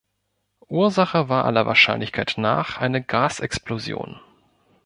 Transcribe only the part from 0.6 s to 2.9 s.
Ursache war aller Wahrscheinlichkeit nach